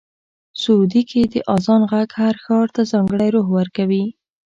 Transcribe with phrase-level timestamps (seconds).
[0.61, 4.05] سعودي کې د اذان غږ هر ښار ته ځانګړی روح ورکوي.